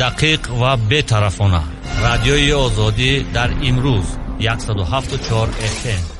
[0.00, 1.60] دقیق و بی‌طرفانه
[2.02, 4.04] رادیوی آزادی در امروز
[4.58, 6.16] 174 FM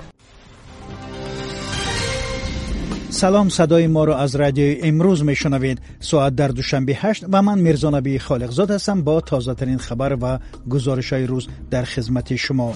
[3.11, 5.81] سلام صدای ما را از رادیو امروز میشنوید.
[6.01, 10.39] ساعت در دوشنبه 8 و من میرزا نبی خالقزاد هستم با تازه ترین خبر و
[10.69, 12.75] گزارش های روز در خدمت شما.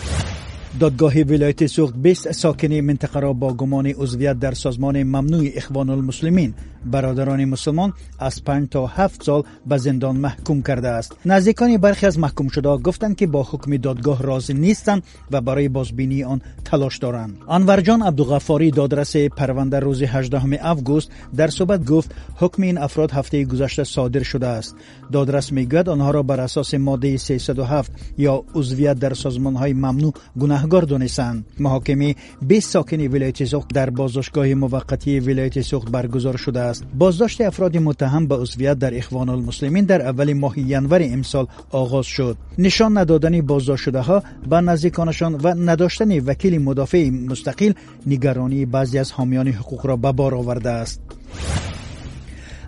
[0.78, 6.54] دادگاه ولایت سوخت 20 ساکنی منطقه را با گمان عضویت در سازمان ممنوع اخوان المسلمین
[6.86, 11.16] برادران مسلمان از 5 تا 7 سال به زندان محکوم کرده است.
[11.24, 16.24] نزدیکان برخی از محکوم شده گفتند که با حکم دادگاه راضی نیستند و برای بازبینی
[16.24, 17.36] آن تلاش دارند.
[17.48, 23.84] انورجان عبدالغفاری دادرس پرونده روز 18 آگوست در صحبت گفت حکم این افراد هفته گذشته
[23.84, 24.76] صادر شده است.
[25.12, 30.59] دادرس می‌گوید آنها را بر اساس ماده 307 یا عضویت در سازمان های ممنوع گناه
[30.60, 36.84] گناهگار دانستند محاکمه 20 ساکن ولایت سوخت در بازداشتگاه موقتی ولایت سوخت برگزار شده است.
[36.98, 42.36] بازداشت افراد متهم به عضویت در اخوان المسلمین در اول ماه ینور امسال آغاز شد.
[42.58, 47.72] نشان ندادن بازداشت شده ها به نزدیکانشان و نداشتن وکیل مدافع مستقل
[48.06, 51.00] نگرانی بعضی از حامیان حقوق را به بار آورده است.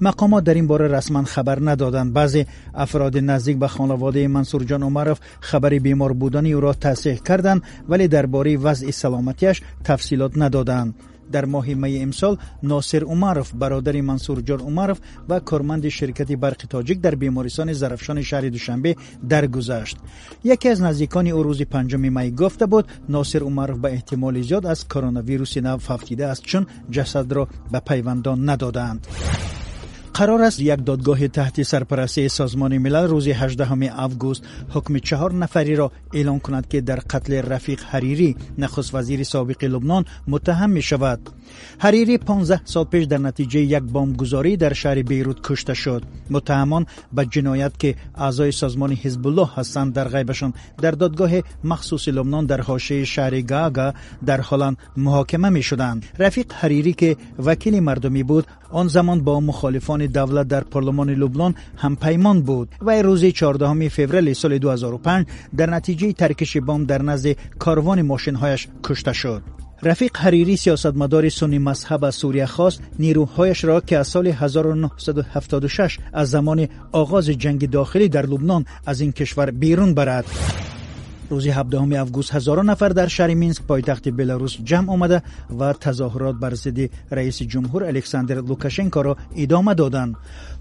[0.00, 5.78] мақомот дар ин бора расман хабар надоданд баъзе афроди наздик ба хонаводаи мансурҷон умаров хабари
[5.78, 10.94] бемор будани ӯро тасдиқ карданд вале дар бораи вазъи саломатиаш тафсилот надоданд
[11.34, 14.98] дар моҳи майи имсол носир умаров бародари мансурҷон умаров
[15.28, 19.96] ва корманди ширкати барқи тоҷик дар бемористони зарафшони шаҳри душанбе даргузашт
[20.54, 24.80] яке аз наздикони ӯ рӯзи панҷуми май гуфта буд носир умаров ба эҳтимоли зиёд аз
[24.92, 27.42] коронавируси нав фавтидааст чун ҷасадро
[27.72, 29.00] ба пайвандон надоданд
[30.17, 35.87] Қарор аст як додгоҳи таҳти сарпарастии созмони милал рӯзи 18 август ҳукми чаҳор нафариро
[36.19, 41.21] эълон кунад ки дар қатли рафиқ ҳарирӣ нахуствазири собиқи лубнон муттаҳам мешавад.
[41.83, 46.03] Ҳарирӣ 15 сол пеш дар натиҷаи як бомбгузорӣ дар шаҳри бейрут кушта шуд.
[46.33, 46.83] Муттаҳамон
[47.15, 47.95] ба ҷиноят ки
[48.27, 50.51] аъзои созмони ҳизбуллоҳ ҳастанд дар ғайбашон
[50.83, 53.87] дар додгоҳи махсуси лубнон дар ҳошияи шаҳри гаага
[54.29, 55.99] дар ҳоланд муҳокима мешуданд.
[56.23, 57.09] Рафиқ ҳарирӣ ки
[57.47, 63.01] вакили мардумӣ буд آن زمان با مخالفان دولت در پارلمان لبنان هم پیمان بود و
[63.01, 65.25] روز 14 فوریه سال 2005
[65.57, 69.41] در نتیجه ترکش بام در نزد کاروان ماشینهایش کشته شد.
[69.83, 76.29] رفیق حریری سیاستمدار سنی مذهب از سوریه خواست نیروهایش را که از سال 1976 از
[76.29, 80.25] زمان آغاز جنگ داخلی در لبنان از این کشور بیرون برد.
[81.30, 85.18] рӯзи 17 август ҳазорон нафар дар шаҳри минск пойтахти беларус ҷамъ омада
[85.58, 89.12] ва тазоҳурот бар зидди раиси ҷумҳур александр лукашенкоро
[89.44, 90.12] идома доданд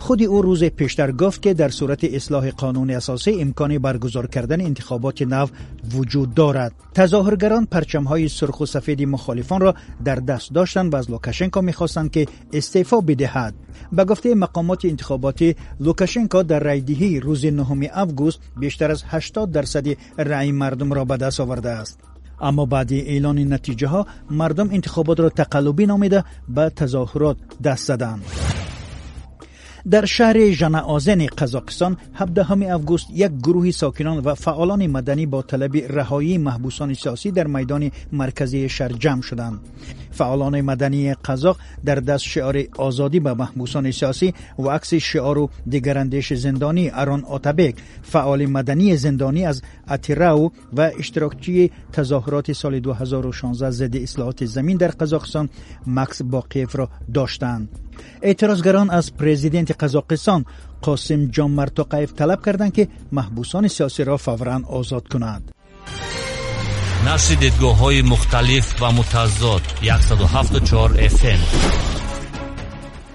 [0.06, 5.26] худи ӯ рӯзе пештар гуфт ки дар сурати ислоҳи қонуни асосӣ имкони баргузор кардани интихоботи
[5.36, 5.48] нав
[5.94, 9.72] вуҷуд дорад тазоҳургарон парчамҳои сурху сафеди мухолифонро
[10.08, 12.28] дар даст доштанд ва аз лукашенко мехостанд ки
[12.60, 13.54] истеъфо бидиҳад
[13.92, 15.50] ба гуфтаи мақомоти интихоботӣ
[15.86, 19.98] лукашенко дар райдиҳии рӯзи 9 август бештар аз 80 дарсади
[20.63, 21.99] مردم را به دست آورده است.
[22.41, 28.25] اما بعد اعلان نتیجه‌ها مردم انتخابات را تقلبی نامیده به تظاهرات دست زدند.
[29.91, 36.39] در شهر ژنعازن قزاقستان 17 آگوست یک گروه ساکنان و فعالان مدنی با طلب رهایی
[36.39, 39.61] محبوسان سیاسی در میدان مرکزی شهر جمع شدند.
[40.11, 46.33] فعالان مدنی قزاق در دست شعار آزادی به محبوسان سیاسی و عکس شعار و دیگراندیش
[46.33, 54.45] زندانی اران آتبک فعال مدنی زندانی از اتیراو و اشتراکچی تظاهرات سال 2016 ضد اصلاحات
[54.45, 55.49] زمین در قزاقستان
[55.87, 57.69] مکس باقیف را داشتند
[58.23, 60.41] эътирозгарон аз президенти қазоқистон
[60.87, 65.43] қосимҷон мартоқаев талаб карданд ки маҳбусони сиёсиро фавран озод кунад.
[67.06, 71.42] нашри дидгоҳҳои мухталиф ва мутаззод 174 fm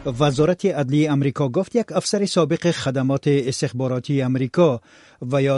[0.04, 4.80] вазорати адлии амрико гуфт як афсари собиқи хадамоти истихборотии амрико
[5.21, 5.57] ва ё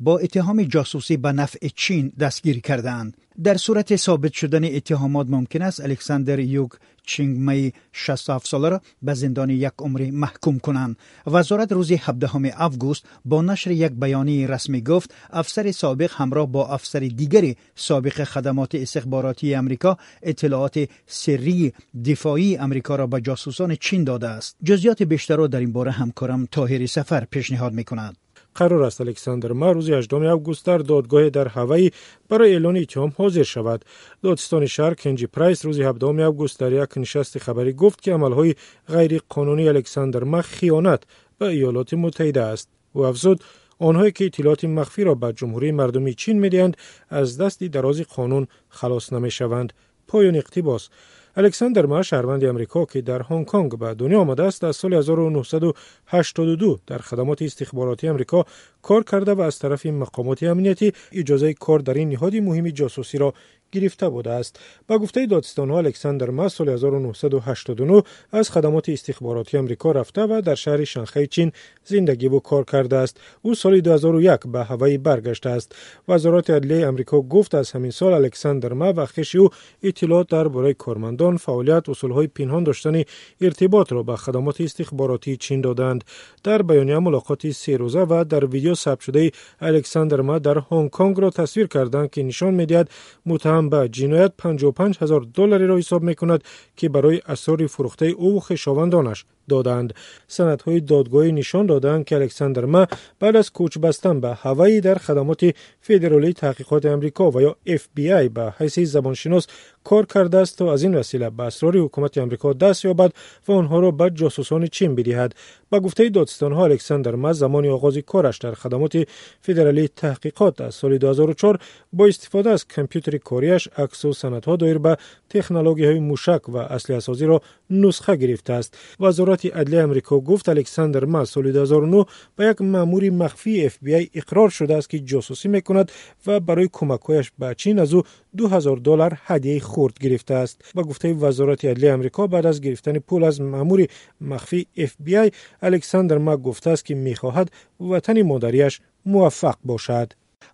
[0.00, 5.80] با اتهام جاسوسی به نفع چین دستگیر کردند در صورت ثابت شدن اتهامات ممکن است
[5.80, 6.70] الکساندر یوگ
[7.02, 10.96] چینگ می 67 ساله را به زندان یک عمر محکوم کنند.
[11.26, 17.00] وزارت روز 17 آگوست با نشر یک بیانیه رسمی گفت افسر سابق همراه با افسر
[17.00, 21.72] دیگری سابق خدمات استخباراتی آمریکا اطلاعات سری
[22.04, 24.56] دفاعی آمریکا را به جاسوسان چین داده است.
[24.64, 28.16] جزئیات بیشتر را در این باره همکارم طاهر سفر پیشنهاد می کند
[28.58, 31.90] قرار است الکساندر ما روز 18 آگوست در دادگاه در هوایی
[32.28, 33.84] برای اعلان اتهام حاضر شود.
[34.22, 38.54] دادستان شهر کنجی پرایس روز 17 آگوست در یک نشست خبری گفت که عملهای
[38.88, 41.02] غیر قانونی الکساندر ما خیانت
[41.38, 42.68] به ایالات متحده است.
[42.92, 43.44] او افزود
[43.78, 46.76] آنهایی که اطلاعات مخفی را به جمهوری مردمی چین می‌دهند
[47.08, 49.72] از دست دراز قانون خلاص نمی‌شوند.
[50.08, 50.88] پایان اقتباس.
[51.38, 56.78] الکساندر ما شهروند امریکا که در هنگ کنگ به دنیا آمده است از سال 1982
[56.86, 58.44] در خدمات استخباراتی امریکا
[58.82, 63.34] کار کرده و از طرف مقامات امنیتی اجازه کار در این نهاد مهم جاسوسی را
[63.72, 64.60] گرفته بوده است.
[64.88, 68.02] با گفته دادستان ها الکساندر ما سال 1989
[68.32, 71.52] از خدمات استخباراتی امریکا رفته و در شهر شنخه چین
[71.84, 73.20] زندگی و کار کرده است.
[73.42, 75.74] او سال 2001 به هوایی برگشته است.
[76.08, 79.48] وزارت عدلیه امریکا گفت از همین سال الکساندر ما و خش او
[79.82, 83.02] اطلاعات درباره کارمندان فعالیت اصولهای پنهان داشتن
[83.40, 86.04] ارتباط را به خدمات استخباراتی چین دادند.
[86.44, 89.30] در بیانیه ملاقات سه روزه و در ویدیو ثبت شده
[89.60, 92.90] الکساندر ما در هنگ کنگ را تصویر کردند که نشان می‌دهد
[93.26, 96.44] متهم هم به جنایت 55 هزار دلاری را حساب می کند
[96.76, 99.94] که برای اسرار فروخته او و خشاوندانش دادند.
[100.26, 102.86] سندهای دادگاهی نشان دادند که الکساندر ما
[103.20, 108.54] بعد از کوچ بستن به هوایی در خدمات فدرالی تحقیقات امریکا و یا FBI به
[108.58, 109.46] حیث زبانشناس
[109.84, 113.12] کار کرده است تا از این وسیله به اسرار حکومت امریکا دست یابد
[113.48, 115.34] و آنها را به جاسوسان چین بدهد.
[115.70, 119.08] با گفته دادستان ها الکساندر ما زمان آغاز کارش در خدمات
[119.40, 121.58] فدرالی تحقیقات از سال 2004
[121.92, 124.96] با استفاده از کامپیوتر کاریش عکس و سندها دایر به
[125.30, 128.78] تکنولوژی های موشک و اصلی سازی را نسخه گرفته است.
[129.00, 132.04] وزارت عدلیه امریکا گفت الکساندر ما سال 2009
[132.36, 135.92] با یک مامور مخفی اف بی آی اقرار شده است که جاسوسی می‌کند
[136.26, 138.02] و برای کمکهایش به چین از او
[138.36, 140.60] 2000 دلار هدیه خورد گرفته است.
[140.74, 143.86] با گفته وزارت عدلیه امریکا بعد از گرفتن پول از مامور
[144.20, 145.30] مخفی اف بی آی
[145.62, 147.50] الکساندر ما گفته است که می‌خواهد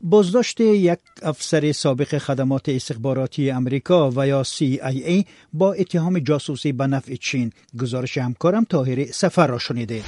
[0.00, 7.14] بازداشت یک افسر سابق خدمات استخباراتی امریکا و یا CIA با اتهام جاسوسی به نفع
[7.14, 7.52] چین.
[7.81, 10.02] گزارش همکارم طاهر سفر را شنیده.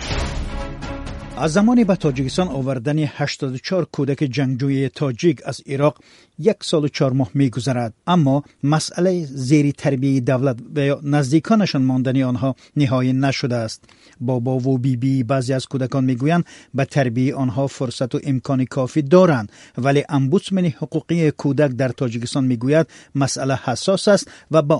[1.38, 5.98] از زمانی به تاجیکستان آوردن 84 کودک جنگجوی تاجیک از عراق
[6.38, 12.22] یک سال و چهار ماه می گذرد اما مسئله زیر تربیه دولت و نزدیکانشان ماندنی
[12.22, 13.84] آنها نهایی نشده است.
[14.20, 16.44] بابا و بیبی بی بعضی از کودکان می‌گویند
[16.74, 22.86] به تربیه آنها فرصت و امکان کافی دارند ولی امبودسمن حقوقی کودک در تاجیکستان می‌گوید
[23.14, 24.74] مسئله حساس است و به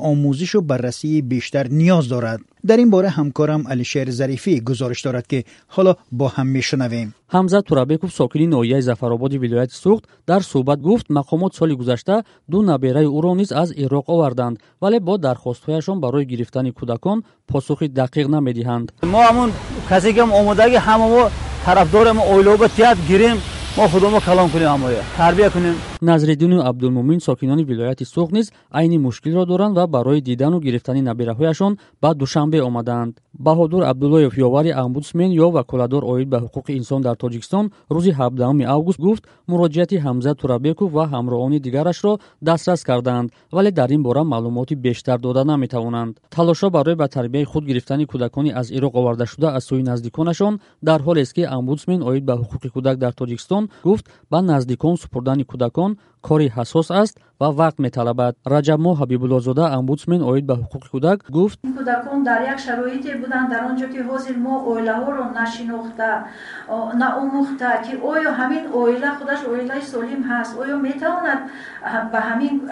[2.69, 5.39] дар ин бора ҳамкорам алишер зарифӣ гузориш дорад ки
[5.75, 7.09] ҳоло бо ҳам мешунавем.
[7.35, 12.17] Ҳамзат турабеков сокини ноҳияи зафароботи вилояти суғд дар суҳбат гуфт мақомот соли гузашта
[12.53, 17.19] ду набераи ӯро низ аз ироқ оварданд вале бо дархостҳояшон барои гирифтани кӯдакон
[17.51, 19.51] посухи дақиқ намедиҳанд мо ҳамун
[19.91, 21.23] касе ки омодаги ҳама мо
[21.67, 23.39] тарафдори оилоба тият гирем
[23.76, 25.76] мо худомо калон кунем ҳамоя тарбия кунем.
[26.00, 32.14] Назриддину абдулмӯмин сокинони вилояти суғд низ айни мушкилро доранд ва барои дидану гирифтани набераҳояшон ба
[32.14, 38.12] душанбе омаданд баҳодур абдуллоев ёвари омбудсмен ё ваколадор оид ба ҳуқуқи инсон дар тоҷикистон рӯзи
[38.12, 44.25] 17 август гуфт муроҷиати ҳамза турабеков ва ҳамроҳони дигарашро дастрас карданд вале дар ин бора
[44.25, 46.21] маълумоти бештар дода наметавонанд.
[46.31, 51.32] Талошҳо барои ба тарбияи худ гирифтани кӯдакони аз ироқ овардашуда аз сӯи наздиконашон дар ҳолест
[51.37, 55.91] ки омбудсмен оид ба ҳуқуқи кӯдак дар тоҷикистон гуфт ба наздикон супурдани кӯдакон
[56.28, 62.19] кори ҳассос аст ва вақт металабад раҷабмо ҳабибуллозода омбудсмен оид ба ҳуқуқи кӯдак гуфт кӯдакон
[62.30, 66.10] дар як шароите буданд дар он ҷо ки ҳозир мо оилаҳоро нашинохта
[67.01, 71.40] наомӯхта ки оё ҳамин оила худаш оилаи солим ҳаст оё метавонад
[72.11, 72.19] ба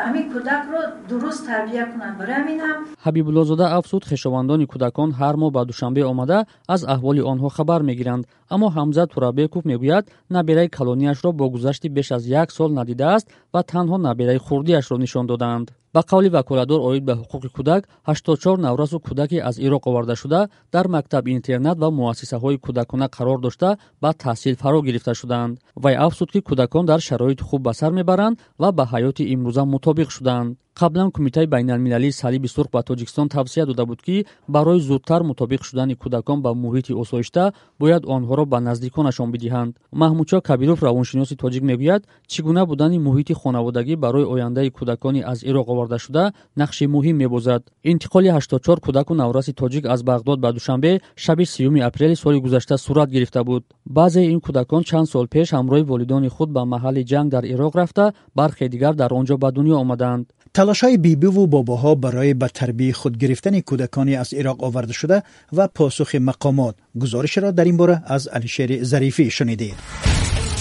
[0.05, 5.61] ҳамин кӯдакро дуруст тарбия кунад барои ҳамин ҳам ҳабибуллозода афзуд хешовандони кӯдакон ҳар моҳ ба
[5.71, 6.37] душанбе омада
[6.73, 8.23] аз аҳволи онҳо хабар мегиранд
[8.54, 13.96] Аммо ҳамзат турабеков мегӯяд набераи калонияшро бо гузашти беш аз як сол надидааст ва танҳо
[14.06, 15.66] набераи хурдиашро нишон доданд.
[15.94, 20.40] Ба қавли ваколадор оид ба ҳуқуқи кӯдак 84 наврасу кӯдаки аз ироқ овардашуда
[20.74, 25.58] дар мактаб интернат ва муассисаҳои кӯдакона қарор дошта ба таҳсил фаро гирифта шуданд.
[25.82, 30.10] Вай афзуд ки кӯдакон дар шароити хуб ба сар мебаранд ва ба ҳаёти имрӯза мутобиқ
[30.16, 35.61] шуданд қаблан кумитаи байналмилалии салиби сурх ба тоҷикистон тавсия дода буд ки барои зудтар мутобиқ
[35.63, 42.01] шудани кӯдакон ба муҳити осоишта бояд онҳоро ба наздиконашон бидиҳанд маҳмудшо кабиров равоншиноси тоҷик мегӯяд
[42.31, 46.23] чӣ гуна будани муҳити хонаводагӣ барои ояндаи кӯдакони аз ироқ овардашуда
[46.61, 47.61] нақши муҳим мебозад
[47.91, 53.09] интиқоли 84 кӯдаку навраси тоҷик аз бағдод ба душанбе шаби сюми апрели соли гузашта сурат
[53.09, 57.43] гирифта буд баъзеи ин кӯдакон чанд сол пеш ҳамроҳи волидони худ ба маҳалли ҷанг дар
[57.43, 60.25] ироқ рафта бархе дигар дар он ҷо ба дунё омаданд
[60.56, 65.18] талашҳои бибиву бобоҳо барои ба тарбияи худ гирифтани кӯдаконе аз ироқ овардашуда
[65.56, 66.74] ва посухи мақомот.
[67.00, 69.76] Гузоришро дар ин бора аз алишери зарифӣ шунидед.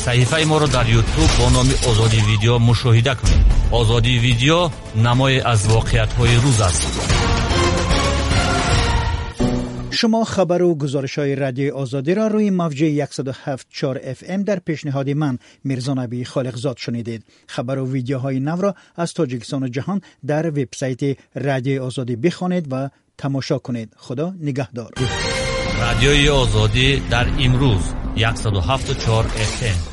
[0.06, 3.44] Саҳифаи моро дар ютуб бо номи озоди видео мушоҳида кунед.
[3.80, 4.60] Озоди видео
[5.06, 6.84] намое аз воқеатҳои рӯз аст.
[9.94, 15.10] شما خبر و گزارش های رادیو آزادی را روی موج 107.4 اف ام در پیشنهاد
[15.10, 17.26] من میرزا نبی خالقزاد شنیدید.
[17.48, 22.90] خبر و ویدیوهای نو را از تاجیکستان و جهان در وبسایت رادیو آزادی بخوانید و
[23.18, 23.94] تماشا کنید.
[23.98, 24.92] خدا نگهدار.
[25.80, 28.28] رادیوی آزادی در امروز 107.4
[29.62, 29.93] FM